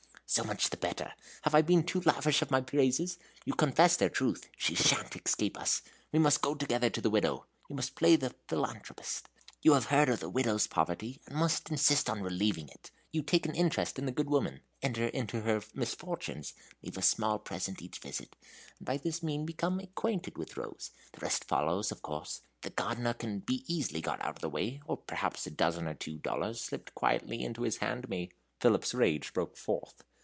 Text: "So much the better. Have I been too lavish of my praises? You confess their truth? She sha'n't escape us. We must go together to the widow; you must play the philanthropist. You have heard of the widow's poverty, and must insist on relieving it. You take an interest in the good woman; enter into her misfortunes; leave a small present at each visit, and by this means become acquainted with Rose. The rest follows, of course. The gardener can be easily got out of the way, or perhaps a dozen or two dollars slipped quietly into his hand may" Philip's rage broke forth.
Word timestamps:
"So 0.33 0.45
much 0.45 0.69
the 0.69 0.77
better. 0.77 1.11
Have 1.41 1.53
I 1.53 1.61
been 1.61 1.83
too 1.83 1.99
lavish 2.05 2.41
of 2.41 2.49
my 2.49 2.61
praises? 2.61 3.17
You 3.43 3.51
confess 3.53 3.97
their 3.97 4.07
truth? 4.07 4.47
She 4.55 4.75
sha'n't 4.75 5.13
escape 5.27 5.57
us. 5.59 5.81
We 6.13 6.19
must 6.19 6.41
go 6.41 6.55
together 6.55 6.89
to 6.89 7.01
the 7.01 7.09
widow; 7.09 7.47
you 7.69 7.75
must 7.75 7.95
play 7.95 8.15
the 8.15 8.33
philanthropist. 8.47 9.27
You 9.61 9.73
have 9.73 9.87
heard 9.87 10.07
of 10.07 10.21
the 10.21 10.29
widow's 10.29 10.67
poverty, 10.67 11.19
and 11.27 11.35
must 11.35 11.69
insist 11.69 12.09
on 12.09 12.21
relieving 12.21 12.69
it. 12.69 12.91
You 13.11 13.23
take 13.23 13.45
an 13.45 13.53
interest 13.53 13.99
in 13.99 14.05
the 14.05 14.13
good 14.13 14.29
woman; 14.29 14.61
enter 14.81 15.07
into 15.07 15.41
her 15.41 15.63
misfortunes; 15.73 16.53
leave 16.81 16.97
a 16.97 17.01
small 17.01 17.37
present 17.37 17.79
at 17.79 17.81
each 17.81 17.99
visit, 17.99 18.37
and 18.79 18.85
by 18.85 18.95
this 18.95 19.21
means 19.21 19.45
become 19.45 19.81
acquainted 19.81 20.37
with 20.37 20.55
Rose. 20.55 20.91
The 21.11 21.19
rest 21.19 21.43
follows, 21.43 21.91
of 21.91 22.01
course. 22.01 22.39
The 22.61 22.69
gardener 22.69 23.15
can 23.15 23.39
be 23.39 23.65
easily 23.67 23.99
got 23.99 24.21
out 24.21 24.37
of 24.37 24.41
the 24.41 24.49
way, 24.49 24.81
or 24.85 24.95
perhaps 24.95 25.45
a 25.45 25.51
dozen 25.51 25.89
or 25.89 25.93
two 25.93 26.19
dollars 26.19 26.61
slipped 26.61 26.95
quietly 26.95 27.43
into 27.43 27.63
his 27.63 27.79
hand 27.79 28.07
may" 28.07 28.29
Philip's 28.61 28.93
rage 28.93 29.33
broke 29.33 29.57
forth. 29.57 30.05